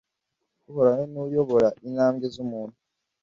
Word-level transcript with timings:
uhoraho 0.69 1.03
ni 1.09 1.17
we 1.19 1.23
uyobora 1.29 1.67
intambwe 1.87 2.25
z'umuntu 2.33 2.75